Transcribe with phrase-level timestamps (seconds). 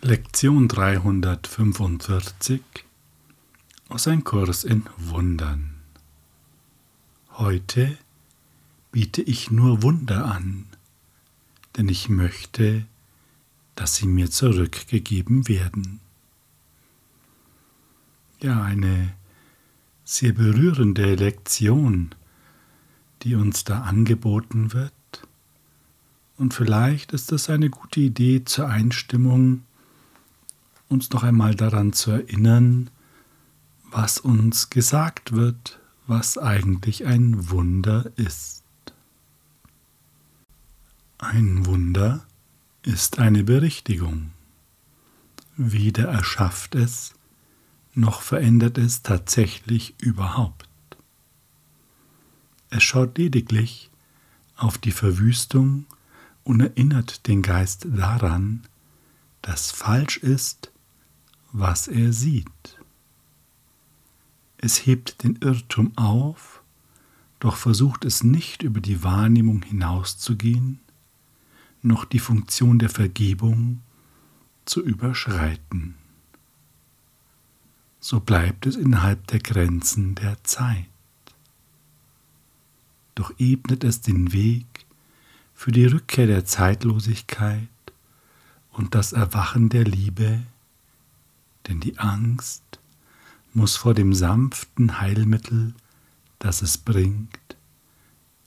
[0.00, 2.60] Lektion 345
[3.88, 5.74] aus Ein Kurs in Wundern.
[7.32, 7.98] Heute
[8.92, 10.66] biete ich nur Wunder an,
[11.76, 12.86] denn ich möchte,
[13.74, 15.98] dass sie mir zurückgegeben werden.
[18.40, 19.14] Ja, eine
[20.04, 22.14] sehr berührende Lektion,
[23.24, 24.92] die uns da angeboten wird.
[26.36, 29.64] Und vielleicht ist es eine gute Idee zur Einstimmung
[30.88, 32.90] uns noch einmal daran zu erinnern,
[33.90, 38.62] was uns gesagt wird, was eigentlich ein Wunder ist.
[41.18, 42.26] Ein Wunder
[42.82, 44.30] ist eine Berichtigung.
[45.56, 47.14] Weder erschafft es,
[47.94, 50.68] noch verändert es tatsächlich überhaupt.
[52.70, 53.90] Es schaut lediglich
[54.56, 55.86] auf die Verwüstung
[56.44, 58.66] und erinnert den Geist daran,
[59.42, 60.70] dass falsch ist,
[61.52, 62.78] was er sieht.
[64.58, 66.62] Es hebt den Irrtum auf,
[67.40, 70.80] doch versucht es nicht über die Wahrnehmung hinauszugehen,
[71.82, 73.80] noch die Funktion der Vergebung
[74.64, 75.94] zu überschreiten.
[78.00, 80.86] So bleibt es innerhalb der Grenzen der Zeit.
[83.14, 84.66] Doch ebnet es den Weg
[85.54, 87.68] für die Rückkehr der Zeitlosigkeit
[88.72, 90.42] und das Erwachen der Liebe
[91.68, 92.62] denn die Angst
[93.52, 95.74] muss vor dem sanften Heilmittel,
[96.38, 97.56] das es bringt,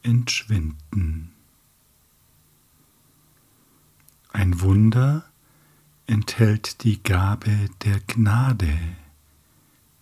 [0.03, 1.31] entschwinden.
[4.33, 5.25] Ein Wunder
[6.07, 8.77] enthält die Gabe der Gnade,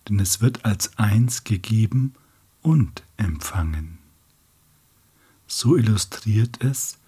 [0.08, 2.14] denn es wird als eins gegeben
[2.62, 3.98] und empfangen.
[5.46, 6.98] So illustriert es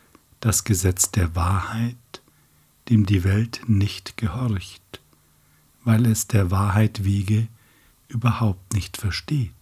[0.40, 1.96] das Gesetz der Wahrheit,
[2.88, 5.01] dem die Welt nicht gehorcht
[5.84, 7.48] weil es der Wahrheit Wege
[8.08, 9.52] überhaupt nicht versteht.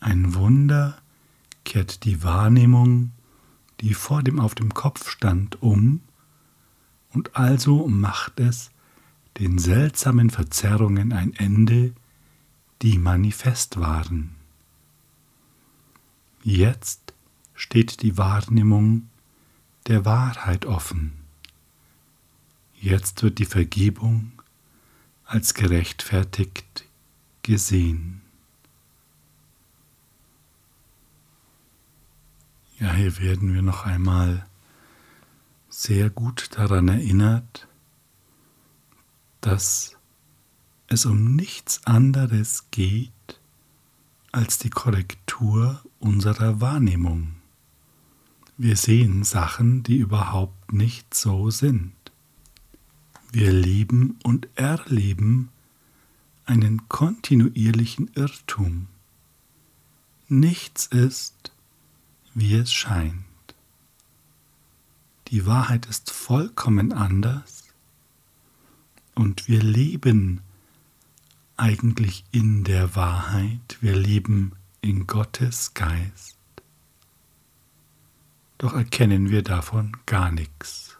[0.00, 0.98] Ein Wunder
[1.64, 3.12] kehrt die Wahrnehmung,
[3.80, 6.00] die vor dem auf dem Kopf stand, um,
[7.10, 8.70] und also macht es
[9.38, 11.92] den seltsamen Verzerrungen ein Ende,
[12.82, 14.34] die manifest waren.
[16.42, 17.14] Jetzt
[17.54, 19.08] steht die Wahrnehmung
[19.86, 21.23] der Wahrheit offen.
[22.84, 24.32] Jetzt wird die Vergebung
[25.24, 26.84] als gerechtfertigt
[27.40, 28.20] gesehen.
[32.78, 34.44] Ja, hier werden wir noch einmal
[35.70, 37.68] sehr gut daran erinnert,
[39.40, 39.96] dass
[40.86, 43.40] es um nichts anderes geht
[44.30, 47.36] als die Korrektur unserer Wahrnehmung.
[48.58, 51.94] Wir sehen Sachen, die überhaupt nicht so sind.
[53.34, 55.48] Wir leben und erleben
[56.44, 58.86] einen kontinuierlichen Irrtum.
[60.28, 61.50] Nichts ist,
[62.34, 63.24] wie es scheint.
[65.26, 67.64] Die Wahrheit ist vollkommen anders
[69.16, 70.40] und wir leben
[71.56, 76.38] eigentlich in der Wahrheit, wir leben in Gottes Geist.
[78.58, 80.93] Doch erkennen wir davon gar nichts.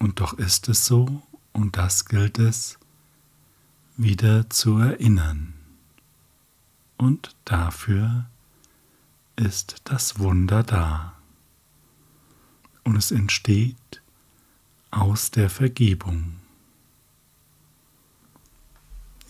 [0.00, 1.22] Und doch ist es so,
[1.52, 2.78] und das gilt es
[3.96, 5.52] wieder zu erinnern.
[6.96, 8.26] Und dafür
[9.36, 11.14] ist das Wunder da.
[12.82, 14.02] Und es entsteht
[14.90, 16.36] aus der Vergebung.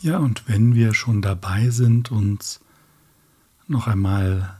[0.00, 2.60] Ja, und wenn wir schon dabei sind, uns
[3.66, 4.58] noch einmal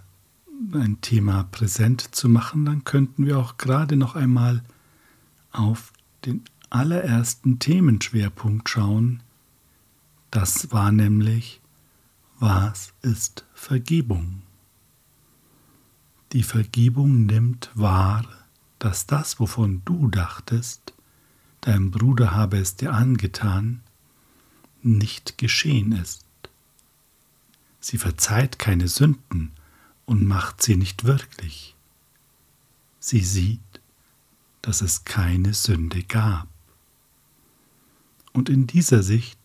[0.75, 4.63] ein Thema präsent zu machen, dann könnten wir auch gerade noch einmal
[5.53, 5.93] auf
[6.25, 9.23] den allerersten Themenschwerpunkt schauen.
[10.31, 11.61] Das war nämlich,
[12.39, 14.43] was ist Vergebung?
[16.33, 18.25] Die Vergebung nimmt wahr,
[18.79, 20.95] dass das, wovon du dachtest,
[21.61, 23.83] dein Bruder habe es dir angetan,
[24.83, 26.25] nicht geschehen ist.
[27.81, 29.53] Sie verzeiht keine Sünden
[30.07, 31.75] und macht sie nicht wirklich.
[33.01, 33.61] Sie sieht,
[34.63, 36.49] dass es keine Sünde gab.
[38.33, 39.39] Und in dieser Sicht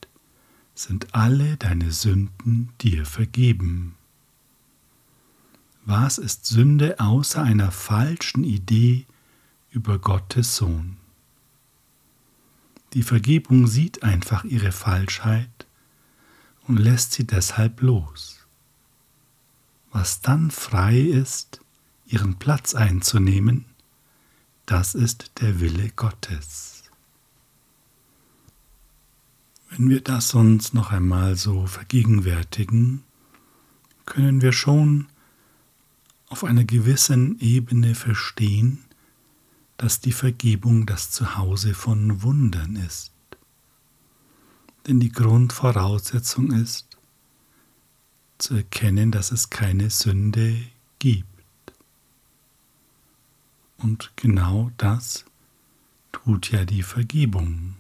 [0.76, 3.96] sind alle deine Sünden dir vergeben.
[5.86, 9.06] Was ist Sünde außer einer falschen Idee
[9.70, 10.98] über Gottes Sohn?
[12.94, 15.66] Die Vergebung sieht einfach ihre Falschheit
[16.68, 18.40] und lässt sie deshalb los.
[19.92, 21.62] Was dann frei ist,
[22.06, 23.66] ihren Platz einzunehmen,
[24.66, 26.84] das ist der Wille Gottes.
[29.70, 33.04] Wenn wir das uns noch einmal so vergegenwärtigen,
[34.06, 35.08] können wir schon
[36.28, 38.84] auf einer gewissen Ebene verstehen,
[39.78, 43.12] dass die Vergebung das Zuhause von Wundern ist.
[44.88, 46.98] Denn die Grundvoraussetzung ist,
[48.38, 50.58] zu erkennen, dass es keine Sünde
[51.00, 51.35] gibt.
[53.86, 55.26] Und genau das
[56.12, 57.76] tut ja die Vergebung.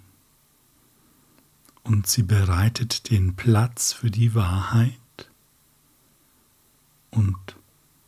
[1.81, 4.93] Und sie bereitet den Platz für die Wahrheit.
[7.09, 7.55] Und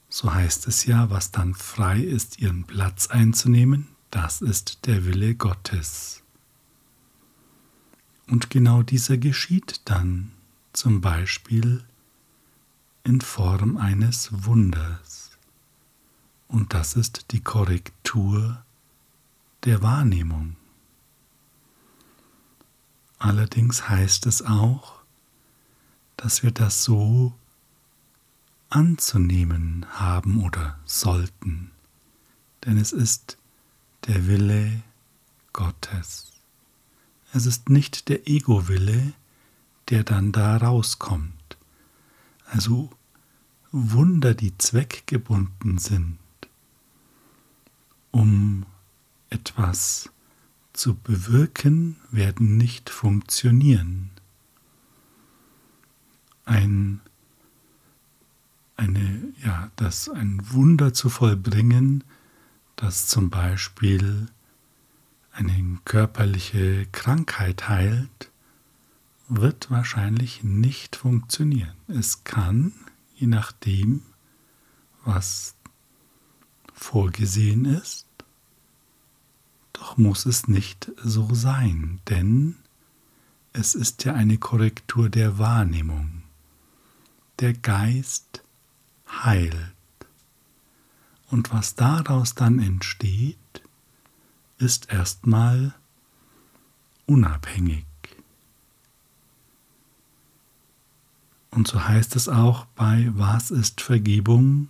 [0.10, 5.34] so heißt es ja, was dann frei ist, ihren Platz einzunehmen, das ist der Wille
[5.34, 6.22] Gottes.
[8.28, 10.34] Und genau dieser geschieht dann
[10.72, 11.84] zum Beispiel
[13.04, 15.27] in Form eines Wunders.
[16.48, 18.64] Und das ist die Korrektur
[19.64, 20.56] der Wahrnehmung.
[23.20, 25.02] Allerdings heißt es auch,
[26.16, 27.34] dass wir das so
[28.70, 31.72] anzunehmen haben oder sollten,
[32.66, 33.38] denn es ist
[34.08, 34.84] der Wille
[35.54, 36.32] Gottes.
[37.34, 39.14] Es ist nicht der Ego-Wille,
[39.90, 41.58] der dann da rauskommt.
[42.46, 42.90] Also
[43.72, 46.18] Wunder, die zweckgebunden sind,
[48.18, 48.66] um
[49.30, 50.10] etwas
[50.74, 54.10] zu bewirken, werden nicht funktionieren.
[56.46, 57.00] Ein,
[58.76, 62.04] eine, ja, das ein Wunder zu vollbringen,
[62.76, 64.30] das zum Beispiel
[65.32, 68.32] eine körperliche Krankheit heilt,
[69.28, 71.76] wird wahrscheinlich nicht funktionieren.
[71.88, 72.74] Es kann
[73.14, 74.02] je nachdem,
[75.06, 75.54] was
[76.74, 78.07] vorgesehen ist.
[79.80, 82.56] Doch muss es nicht so sein, denn
[83.54, 86.24] es ist ja eine Korrektur der Wahrnehmung.
[87.40, 88.44] Der Geist
[89.08, 89.74] heilt.
[91.30, 93.38] Und was daraus dann entsteht,
[94.58, 95.74] ist erstmal
[97.06, 97.86] unabhängig.
[101.52, 104.70] Und so heißt es auch bei Was ist Vergebung?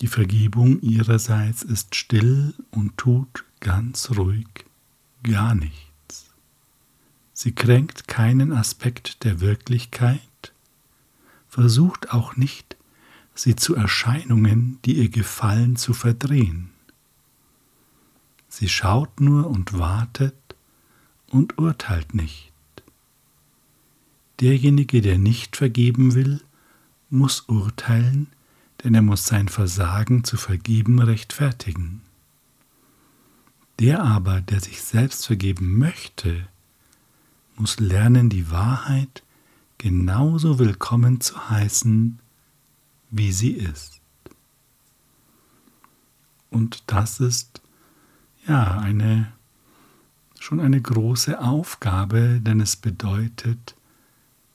[0.00, 4.46] Die Vergebung ihrerseits ist still und tut ganz ruhig
[5.22, 6.30] gar nichts.
[7.32, 10.20] Sie kränkt keinen Aspekt der Wirklichkeit,
[11.48, 12.76] versucht auch nicht,
[13.34, 16.70] sie zu Erscheinungen, die ihr gefallen, zu verdrehen.
[18.48, 20.36] Sie schaut nur und wartet
[21.30, 22.52] und urteilt nicht.
[24.40, 26.40] Derjenige, der nicht vergeben will,
[27.10, 28.28] muss urteilen,
[28.84, 32.02] denn er muss sein Versagen zu vergeben rechtfertigen.
[33.80, 36.46] Der aber, der sich selbst vergeben möchte,
[37.56, 39.22] muss lernen, die Wahrheit
[39.78, 42.18] genauso willkommen zu heißen,
[43.10, 44.00] wie sie ist.
[46.50, 47.62] Und das ist
[48.46, 49.32] ja eine
[50.38, 53.74] schon eine große Aufgabe, denn es bedeutet,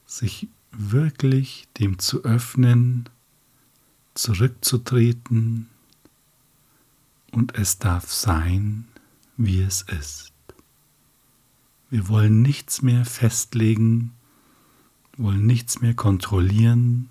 [0.06, 3.10] sich wirklich dem zu öffnen,
[4.20, 5.70] zurückzutreten
[7.32, 8.88] und es darf sein,
[9.38, 10.34] wie es ist.
[11.90, 14.12] Wir wollen nichts mehr festlegen,
[15.16, 17.10] wollen nichts mehr kontrollieren,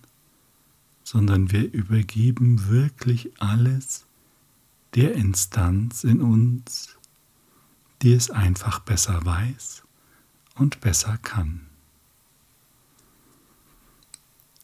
[1.03, 4.05] sondern wir übergeben wirklich alles
[4.95, 6.97] der Instanz in uns,
[8.03, 9.83] die es einfach besser weiß
[10.57, 11.63] und besser kann.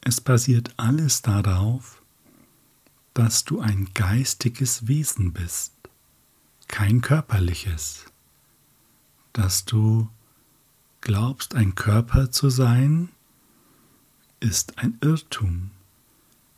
[0.02, 2.03] Es basiert alles darauf,
[3.14, 5.72] dass du ein geistiges Wesen bist,
[6.68, 8.06] kein körperliches,
[9.32, 10.08] dass du
[11.00, 13.08] glaubst, ein Körper zu sein,
[14.40, 15.70] ist ein Irrtum,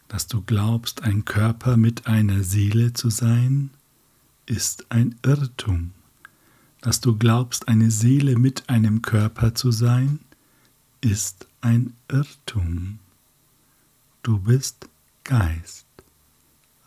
[0.09, 3.71] dass du glaubst, ein Körper mit einer Seele zu sein,
[4.47, 5.93] ist ein Irrtum,
[6.81, 10.21] dass du glaubst, eine Seele mit einem Körper zu sein,
[11.01, 12.99] ist ein Irrtum.
[14.23, 14.89] Du bist
[15.25, 15.86] Geist,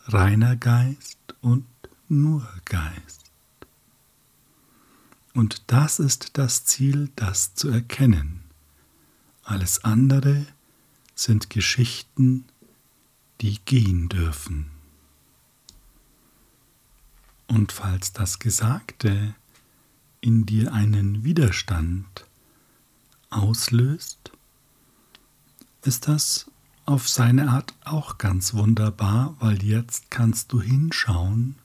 [0.05, 1.65] reiner Geist und
[2.07, 3.31] nur Geist.
[5.33, 8.43] Und das ist das Ziel, das zu erkennen.
[9.43, 10.45] Alles andere
[11.15, 12.45] sind Geschichten,
[13.41, 14.71] die gehen dürfen.
[17.47, 19.33] Und falls das Gesagte
[20.21, 22.25] in dir einen Widerstand
[23.29, 24.31] auslöst,
[25.83, 26.48] ist das
[26.89, 31.55] auf seine Art auch ganz wunderbar, weil jetzt kannst du hinschauen,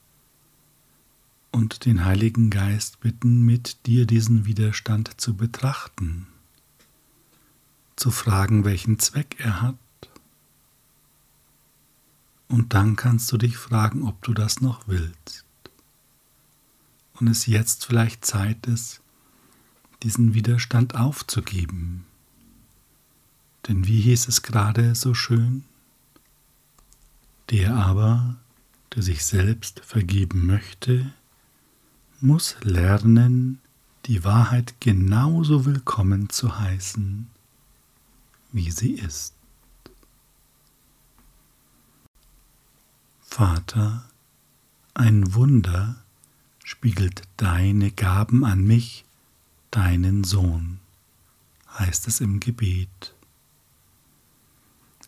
[1.54, 6.26] und den Heiligen Geist bitten, mit dir diesen Widerstand zu betrachten,
[7.94, 9.76] zu fragen, welchen Zweck er hat.
[12.48, 15.44] Und dann kannst du dich fragen, ob du das noch willst.
[17.20, 19.00] Und es jetzt vielleicht Zeit ist,
[20.02, 22.04] diesen Widerstand aufzugeben.
[23.68, 25.64] Denn wie hieß es gerade so schön?
[27.50, 28.36] Der aber,
[28.94, 31.12] der sich selbst vergeben möchte,
[32.20, 33.60] muss lernen,
[34.06, 37.28] die Wahrheit genauso willkommen zu heißen,
[38.52, 39.34] wie sie ist.
[43.20, 44.04] Vater,
[44.92, 45.96] ein Wunder
[46.62, 49.04] spiegelt deine Gaben an mich,
[49.70, 50.80] deinen Sohn,
[51.78, 53.13] heißt es im Gebet.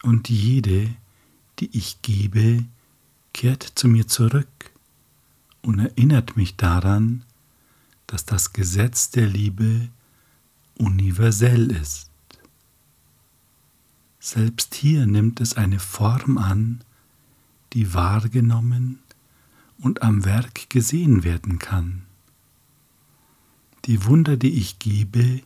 [0.06, 0.94] Und jede,
[1.58, 2.64] die ich gebe,
[3.32, 4.70] kehrt zu mir zurück
[5.62, 7.24] und erinnert mich daran,
[8.06, 9.88] dass das Gesetz der Liebe
[10.78, 12.08] universell ist.
[14.20, 16.84] Selbst hier nimmt es eine Form an,
[17.72, 19.00] die wahrgenommen
[19.78, 22.02] und am Werk gesehen werden kann.
[23.86, 25.42] Die Wunder, die ich gebe,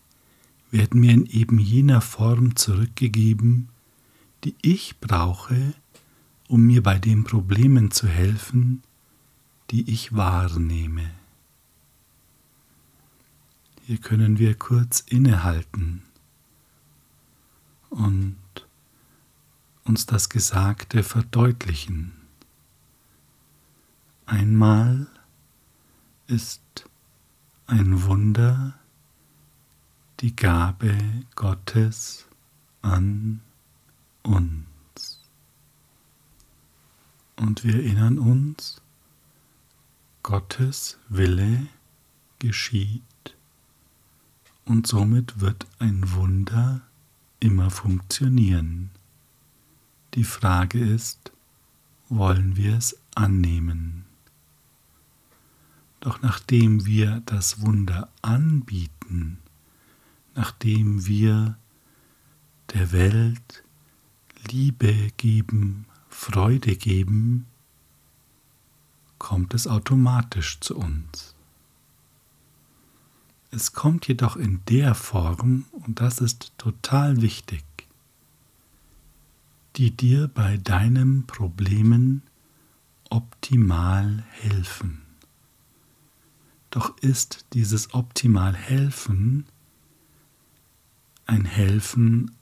[0.70, 3.70] werden mir in eben jener Form zurückgegeben,
[4.44, 5.74] die ich brauche,
[6.48, 8.82] um mir bei den Problemen zu helfen,
[9.70, 11.10] die ich wahrnehme.
[13.86, 16.02] Hier können wir kurz innehalten
[17.88, 18.36] und
[19.84, 22.12] uns das Gesagte verdeutlichen.
[24.26, 25.08] Einmal
[26.28, 26.88] ist
[27.66, 28.78] ein Wunder
[30.20, 30.96] die Gabe
[31.34, 32.26] Gottes
[32.82, 33.40] an
[34.30, 35.20] uns.
[37.36, 38.80] Und wir erinnern uns,
[40.22, 41.66] Gottes Wille
[42.38, 43.02] geschieht
[44.64, 46.82] und somit wird ein Wunder
[47.40, 48.90] immer funktionieren.
[50.14, 51.32] Die Frage ist,
[52.08, 54.04] wollen wir es annehmen?
[56.00, 59.38] Doch nachdem wir das Wunder anbieten,
[60.34, 61.58] nachdem wir
[62.74, 63.64] der Welt
[64.48, 67.46] Liebe geben, Freude geben,
[69.18, 71.34] kommt es automatisch zu uns.
[73.50, 77.64] Es kommt jedoch in der Form, und das ist total wichtig,
[79.76, 82.22] die dir bei deinen Problemen
[83.08, 85.02] optimal helfen.
[86.70, 89.46] Doch ist dieses optimal helfen
[91.30, 92.32] ein Helfen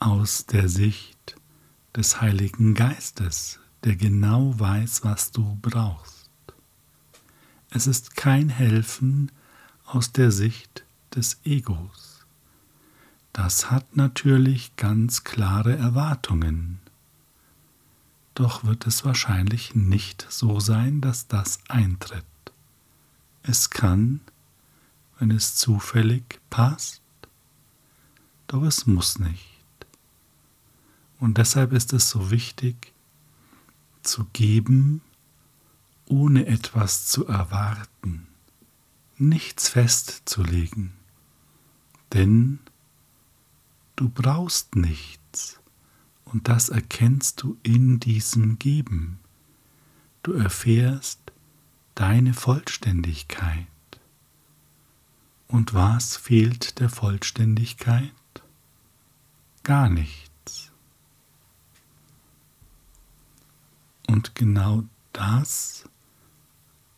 [0.00, 1.36] aus der Sicht
[1.94, 6.30] des Heiligen Geistes, der genau weiß, was du brauchst.
[7.68, 9.30] Es ist kein Helfen
[9.84, 12.24] aus der Sicht des Egos.
[13.34, 16.80] Das hat natürlich ganz klare Erwartungen.
[18.34, 22.24] Doch wird es wahrscheinlich nicht so sein, dass das eintritt.
[23.42, 24.20] Es kann,
[25.18, 27.02] wenn es zufällig passt,
[28.46, 29.49] doch es muss nicht.
[31.20, 32.92] Und deshalb ist es so wichtig,
[34.02, 35.02] zu geben,
[36.06, 38.26] ohne etwas zu erwarten,
[39.18, 40.92] nichts festzulegen,
[42.14, 42.58] denn
[43.96, 45.60] du brauchst nichts
[46.24, 49.20] und das erkennst du in diesem Geben.
[50.22, 51.20] Du erfährst
[51.94, 53.66] deine Vollständigkeit.
[55.48, 58.12] Und was fehlt der Vollständigkeit?
[59.64, 60.30] Gar nicht.
[64.10, 65.84] Und genau das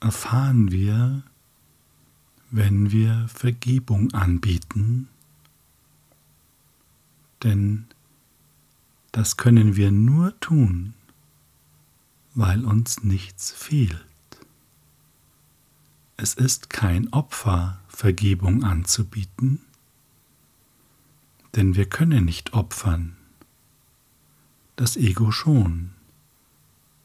[0.01, 1.23] erfahren wir,
[2.51, 5.09] wenn wir Vergebung anbieten,
[7.43, 7.85] denn
[9.13, 10.95] das können wir nur tun,
[12.35, 14.07] weil uns nichts fehlt.
[16.17, 19.61] Es ist kein Opfer, Vergebung anzubieten,
[21.57, 23.19] denn wir können nicht opfern,
[24.77, 25.92] das Ego schon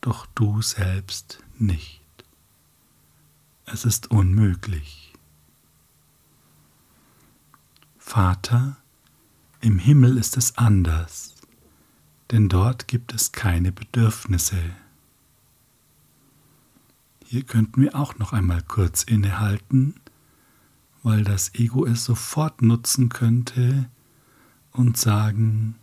[0.01, 2.01] doch du selbst nicht.
[3.65, 5.13] Es ist unmöglich.
[7.97, 8.77] Vater,
[9.59, 11.35] im Himmel ist es anders,
[12.31, 14.57] denn dort gibt es keine Bedürfnisse.
[17.25, 19.95] Hier könnten wir auch noch einmal kurz innehalten,
[21.03, 23.89] weil das Ego es sofort nutzen könnte
[24.71, 25.75] und sagen,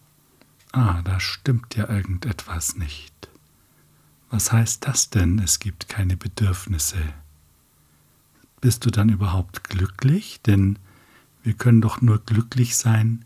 [0.72, 3.13] ah, da stimmt ja irgendetwas nicht.
[4.34, 6.98] Was heißt das denn, es gibt keine Bedürfnisse?
[8.60, 10.40] Bist du dann überhaupt glücklich?
[10.42, 10.76] Denn
[11.44, 13.24] wir können doch nur glücklich sein,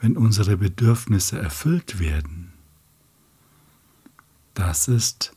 [0.00, 2.52] wenn unsere Bedürfnisse erfüllt werden.
[4.54, 5.32] Das ist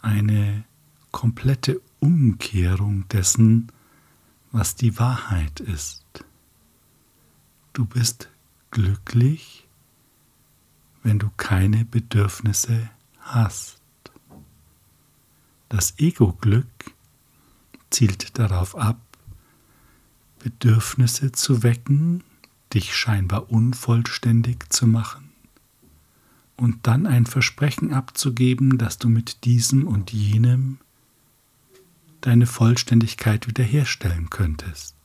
[0.00, 0.62] eine
[1.10, 3.72] komplette Umkehrung dessen,
[4.52, 6.24] was die Wahrheit ist.
[7.72, 8.28] Du bist
[8.70, 9.66] glücklich,
[11.02, 12.88] wenn du keine Bedürfnisse
[13.18, 13.80] hast.
[15.68, 16.66] Das Ego-Glück
[17.90, 19.00] zielt darauf ab,
[20.38, 22.22] Bedürfnisse zu wecken,
[22.72, 25.30] dich scheinbar unvollständig zu machen
[26.56, 30.78] und dann ein Versprechen abzugeben, dass du mit diesem und jenem
[32.20, 34.96] deine Vollständigkeit wiederherstellen könntest.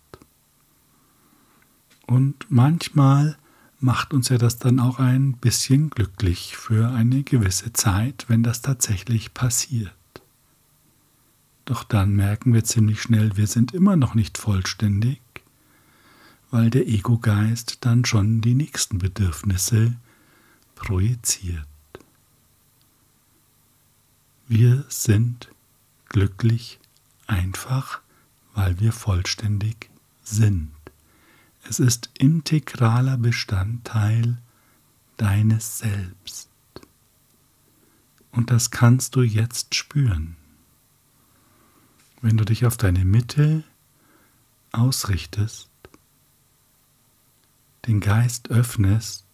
[2.07, 3.37] Und manchmal
[3.79, 8.61] macht uns ja das dann auch ein bisschen glücklich für eine gewisse Zeit, wenn das
[8.61, 9.93] tatsächlich passiert.
[11.71, 15.21] Doch dann merken wir ziemlich schnell, wir sind immer noch nicht vollständig,
[16.49, 19.95] weil der Ego-Geist dann schon die nächsten Bedürfnisse
[20.75, 21.65] projiziert.
[24.49, 25.47] Wir sind
[26.09, 26.81] glücklich
[27.25, 28.01] einfach,
[28.53, 29.89] weil wir vollständig
[30.25, 30.73] sind.
[31.63, 34.39] Es ist integraler Bestandteil
[35.15, 36.49] deines Selbst.
[38.33, 40.35] Und das kannst du jetzt spüren.
[42.21, 43.63] Wenn du dich auf deine Mitte
[44.71, 45.69] ausrichtest,
[47.87, 49.25] den Geist öffnest,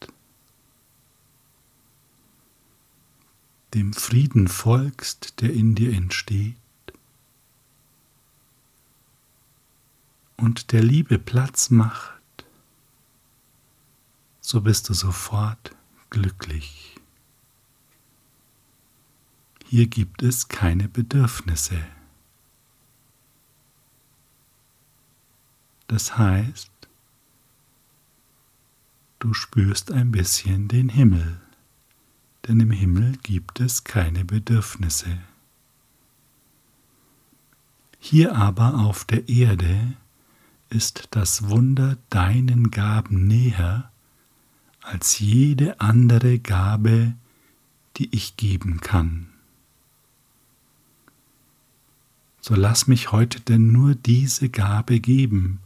[3.74, 6.56] dem Frieden folgst, der in dir entsteht,
[10.38, 12.46] und der Liebe Platz macht,
[14.40, 15.76] so bist du sofort
[16.10, 16.96] glücklich.
[19.66, 21.84] Hier gibt es keine Bedürfnisse.
[25.88, 26.72] Das heißt,
[29.20, 31.40] du spürst ein bisschen den Himmel,
[32.48, 35.18] denn im Himmel gibt es keine Bedürfnisse.
[38.00, 39.94] Hier aber auf der Erde
[40.70, 43.92] ist das Wunder deinen Gaben näher
[44.82, 47.14] als jede andere Gabe,
[47.98, 49.28] die ich geben kann.
[52.40, 55.60] So lass mich heute denn nur diese Gabe geben,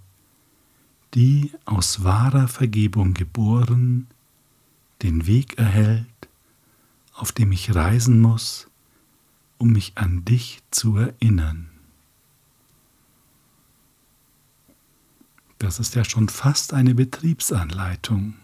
[1.13, 4.07] die aus wahrer Vergebung geboren
[5.01, 6.05] den Weg erhält,
[7.13, 8.67] auf dem ich reisen muss,
[9.57, 11.69] um mich an dich zu erinnern.
[15.59, 18.35] Das ist ja schon fast eine Betriebsanleitung.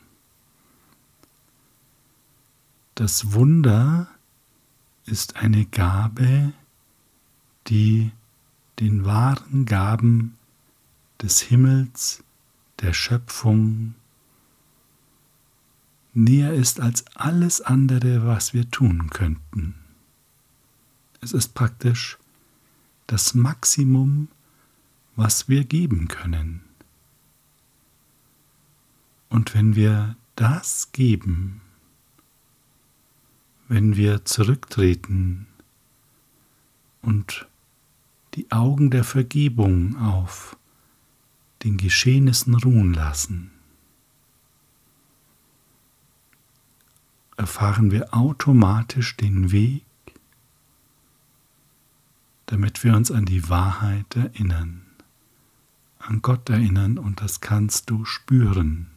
[2.93, 4.07] Das Wunder
[5.05, 6.53] ist eine Gabe,
[7.67, 8.11] die
[8.79, 10.37] den wahren Gaben
[11.21, 12.23] des Himmels
[12.81, 13.95] der Schöpfung
[16.13, 19.75] näher ist als alles andere, was wir tun könnten.
[21.21, 22.17] Es ist praktisch
[23.07, 24.27] das Maximum,
[25.15, 26.61] was wir geben können.
[29.29, 31.61] Und wenn wir das geben,
[33.67, 35.47] wenn wir zurücktreten
[37.01, 37.47] und
[38.35, 40.55] die Augen der Vergebung auf
[41.63, 43.51] den Geschehnissen ruhen lassen,
[47.37, 49.83] erfahren wir automatisch den Weg,
[52.47, 54.85] damit wir uns an die Wahrheit erinnern,
[55.99, 58.87] an Gott erinnern und das kannst du spüren,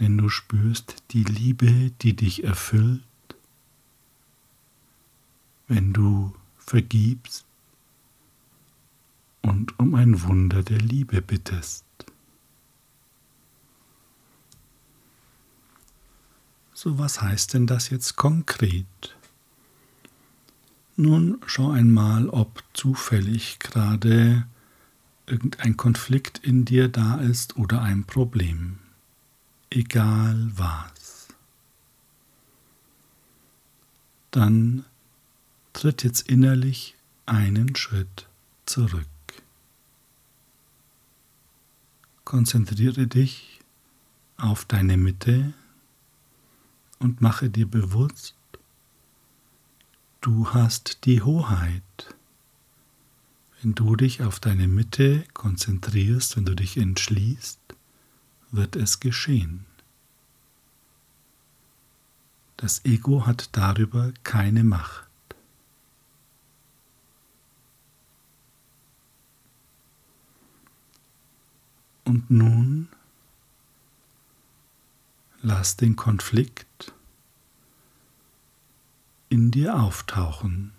[0.00, 3.02] denn du spürst die Liebe, die dich erfüllt,
[5.66, 7.47] wenn du vergibst
[9.42, 11.84] und um ein Wunder der Liebe bittest.
[16.74, 18.86] So, was heißt denn das jetzt konkret?
[20.94, 24.46] Nun schau einmal, ob zufällig gerade
[25.26, 28.78] irgendein Konflikt in dir da ist oder ein Problem.
[29.70, 31.28] Egal was.
[34.30, 34.84] Dann
[35.72, 36.94] tritt jetzt innerlich
[37.26, 38.28] einen Schritt
[38.66, 39.06] zurück.
[42.28, 43.58] Konzentriere dich
[44.36, 45.54] auf deine Mitte
[46.98, 48.34] und mache dir bewusst,
[50.20, 52.14] du hast die Hoheit.
[53.62, 57.60] Wenn du dich auf deine Mitte konzentrierst, wenn du dich entschließt,
[58.50, 59.64] wird es geschehen.
[62.58, 65.07] Das Ego hat darüber keine Macht.
[72.18, 72.88] Und nun
[75.40, 76.92] lass den Konflikt
[79.28, 80.72] in dir auftauchen.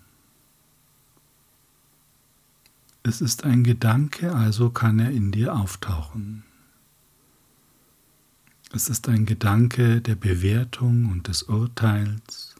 [3.02, 6.44] Es ist ein Gedanke, also kann er in dir auftauchen.
[8.70, 12.54] Es ist ein Gedanke der Bewertung und des Urteils,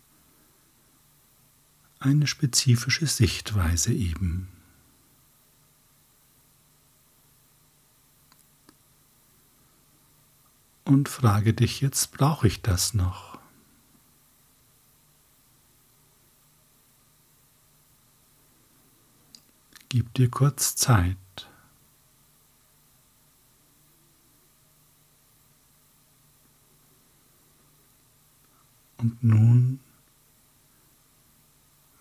[1.98, 4.48] eine spezifische Sichtweise eben.
[10.90, 13.38] Und frage dich jetzt, brauche ich das noch?
[19.88, 21.16] Gib dir kurz Zeit.
[28.96, 29.78] Und nun,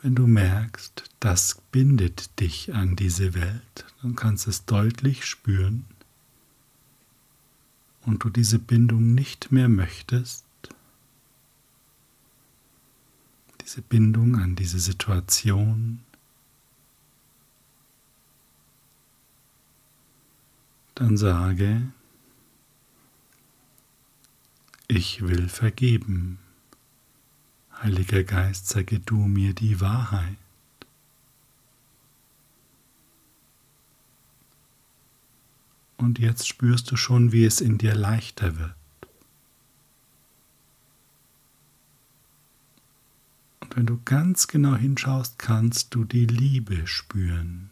[0.02, 5.86] wenn du merkst, das bindet dich an diese Welt, dann kannst du es deutlich spüren
[8.06, 10.46] und du diese Bindung nicht mehr möchtest,
[13.62, 16.00] diese Bindung an diese Situation,
[20.96, 21.92] dann sage,
[24.88, 26.40] ich will vergeben.
[27.82, 30.36] Heiliger Geist, zeige du mir die Wahrheit.
[36.00, 38.74] Und jetzt spürst du schon, wie es in dir leichter wird.
[43.60, 47.70] Und wenn du ganz genau hinschaust, kannst du die Liebe spüren,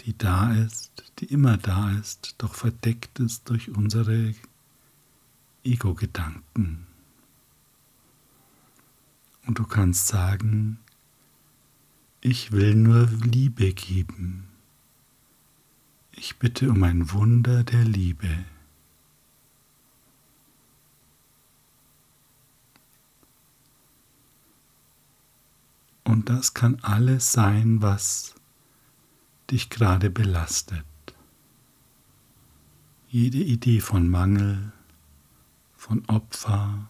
[0.00, 4.34] die da ist, die immer da ist, doch verdeckt ist durch unsere
[5.64, 6.86] Ego-Gedanken.
[9.46, 10.78] Und du kannst sagen,
[12.20, 14.51] ich will nur Liebe geben.
[16.12, 18.44] Ich bitte um ein Wunder der Liebe.
[26.04, 28.34] Und das kann alles sein, was
[29.50, 30.84] dich gerade belastet.
[33.08, 34.72] Jede Idee von Mangel,
[35.76, 36.88] von Opfer,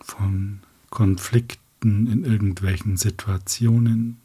[0.00, 4.20] von Konflikten in irgendwelchen Situationen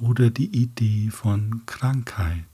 [0.00, 2.44] oder die Idee von Krankheit.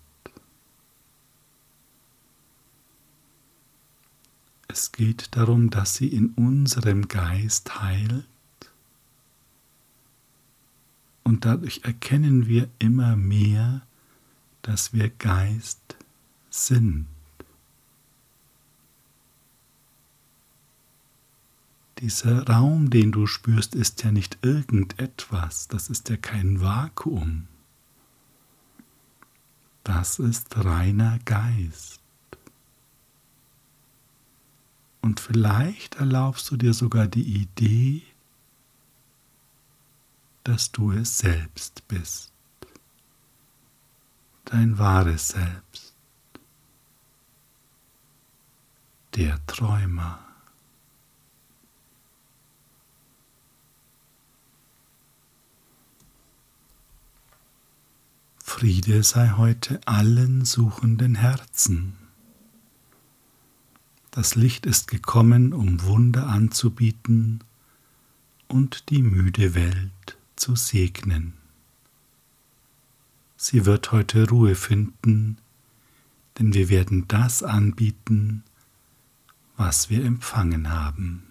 [4.69, 8.27] Es geht darum, dass sie in unserem Geist heilt
[11.25, 13.83] und dadurch erkennen wir immer mehr,
[14.63, 15.97] dass wir Geist
[16.51, 17.07] sind.
[21.99, 27.49] Dieser Raum, den du spürst, ist ja nicht irgendetwas, das ist ja kein Vakuum.
[29.83, 32.01] Das ist reiner Geist.
[35.01, 38.03] Und vielleicht erlaubst du dir sogar die Idee,
[40.45, 42.33] dass du es selbst bist,
[44.45, 45.95] dein wahres Selbst,
[49.15, 50.26] der Träumer.
[58.49, 61.95] Friede sei heute allen suchenden Herzen.
[64.13, 67.41] Das Licht ist gekommen, um Wunder anzubieten
[68.47, 71.35] und die müde Welt zu segnen.
[73.37, 75.39] Sie wird heute Ruhe finden,
[76.39, 78.45] denn wir werden das anbieten,
[79.57, 81.25] was wir empfangen haben.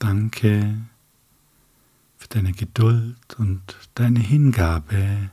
[0.00, 0.88] Danke
[2.18, 3.62] für deine Geduld und
[3.94, 5.30] deine Hingabe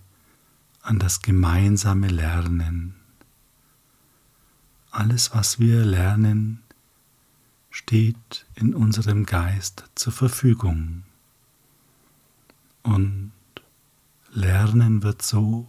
[0.81, 2.95] an das gemeinsame Lernen.
[4.91, 6.63] Alles, was wir lernen,
[7.71, 11.03] steht in unserem Geist zur Verfügung.
[12.83, 13.33] Und
[14.31, 15.67] Lernen wird so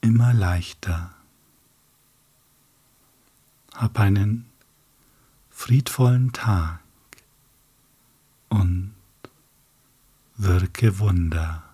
[0.00, 1.14] immer leichter.
[3.74, 4.46] Hab einen
[5.50, 6.80] friedvollen Tag
[8.48, 8.94] und
[10.38, 11.67] wirke Wunder.